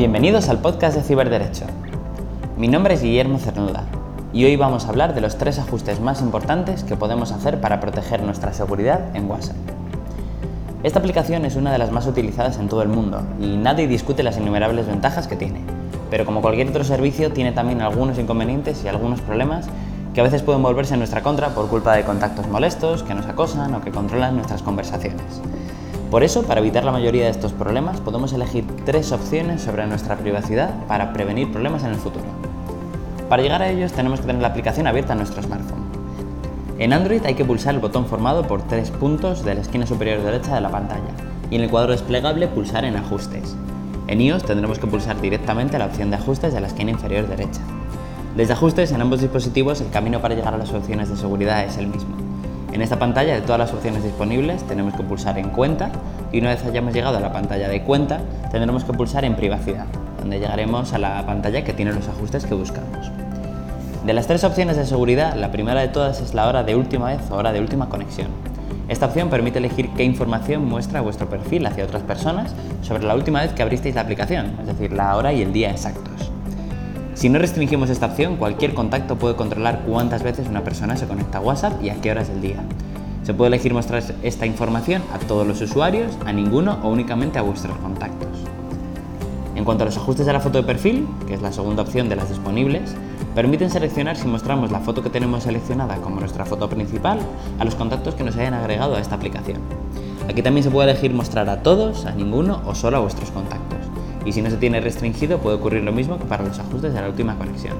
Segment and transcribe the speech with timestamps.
[0.00, 1.66] Bienvenidos al podcast de Ciberderecho.
[2.56, 3.84] Mi nombre es Guillermo Cernuda
[4.32, 7.80] y hoy vamos a hablar de los tres ajustes más importantes que podemos hacer para
[7.80, 9.56] proteger nuestra seguridad en WhatsApp.
[10.84, 14.22] Esta aplicación es una de las más utilizadas en todo el mundo y nadie discute
[14.22, 15.60] las innumerables ventajas que tiene,
[16.08, 19.66] pero como cualquier otro servicio tiene también algunos inconvenientes y algunos problemas
[20.14, 23.26] que a veces pueden volverse en nuestra contra por culpa de contactos molestos que nos
[23.26, 25.42] acosan o que controlan nuestras conversaciones.
[26.10, 30.16] Por eso, para evitar la mayoría de estos problemas, podemos elegir tres opciones sobre nuestra
[30.16, 32.24] privacidad para prevenir problemas en el futuro.
[33.28, 35.84] Para llegar a ellos tenemos que tener la aplicación abierta en nuestro smartphone.
[36.80, 40.20] En Android hay que pulsar el botón formado por tres puntos de la esquina superior
[40.20, 41.12] derecha de la pantalla
[41.48, 43.54] y en el cuadro desplegable pulsar en Ajustes.
[44.08, 47.60] En iOS tendremos que pulsar directamente la opción de Ajustes de la esquina inferior derecha.
[48.36, 51.78] Desde Ajustes en ambos dispositivos el camino para llegar a las opciones de seguridad es
[51.78, 52.29] el mismo.
[52.72, 55.90] En esta pantalla de todas las opciones disponibles tenemos que pulsar en Cuenta
[56.30, 58.20] y una vez hayamos llegado a la pantalla de Cuenta
[58.52, 59.86] tendremos que pulsar en Privacidad,
[60.20, 63.10] donde llegaremos a la pantalla que tiene los ajustes que buscamos.
[64.06, 67.06] De las tres opciones de seguridad, la primera de todas es la hora de última
[67.06, 68.28] vez o hora de última conexión.
[68.88, 73.40] Esta opción permite elegir qué información muestra vuestro perfil hacia otras personas sobre la última
[73.40, 76.29] vez que abristeis la aplicación, es decir, la hora y el día exactos.
[77.20, 81.36] Si no restringimos esta opción, cualquier contacto puede controlar cuántas veces una persona se conecta
[81.36, 82.64] a WhatsApp y a qué horas del día.
[83.24, 87.42] Se puede elegir mostrar esta información a todos los usuarios, a ninguno o únicamente a
[87.42, 88.30] vuestros contactos.
[89.54, 92.08] En cuanto a los ajustes de la foto de perfil, que es la segunda opción
[92.08, 92.94] de las disponibles,
[93.34, 97.18] permiten seleccionar si mostramos la foto que tenemos seleccionada como nuestra foto principal
[97.58, 99.58] a los contactos que nos hayan agregado a esta aplicación.
[100.26, 103.59] Aquí también se puede elegir mostrar a todos, a ninguno o solo a vuestros contactos
[104.24, 107.00] y si no se tiene restringido puede ocurrir lo mismo que para los ajustes de
[107.00, 107.74] la última conexión.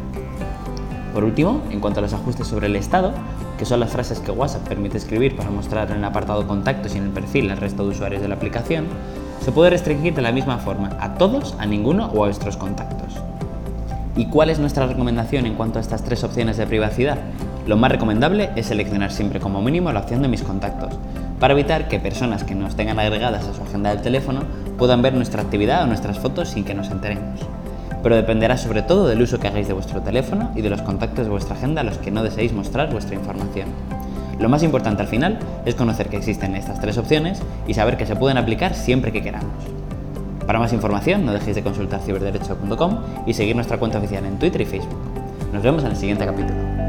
[1.13, 3.13] Por último, en cuanto a los ajustes sobre el estado,
[3.59, 6.99] que son las frases que WhatsApp permite escribir para mostrar en el apartado contactos y
[6.99, 8.87] en el perfil al resto de usuarios de la aplicación,
[9.41, 13.15] se puede restringir de la misma forma a todos, a ninguno o a vuestros contactos.
[14.17, 17.19] ¿Y cuál es nuestra recomendación en cuanto a estas tres opciones de privacidad?
[17.67, 20.95] Lo más recomendable es seleccionar siempre como mínimo la opción de mis contactos,
[21.39, 24.43] para evitar que personas que nos tengan agregadas a su agenda del teléfono
[24.81, 27.39] puedan ver nuestra actividad o nuestras fotos sin que nos enteremos.
[28.03, 31.27] Pero dependerá sobre todo del uso que hagáis de vuestro teléfono y de los contactos
[31.27, 33.69] de vuestra agenda a los que no deseéis mostrar vuestra información.
[34.39, 38.07] Lo más importante al final es conocer que existen estas tres opciones y saber que
[38.07, 39.53] se pueden aplicar siempre que queramos.
[40.47, 44.63] Para más información no dejéis de consultar ciberderecho.com y seguir nuestra cuenta oficial en Twitter
[44.63, 44.99] y Facebook.
[45.53, 46.80] Nos vemos en el siguiente capítulo.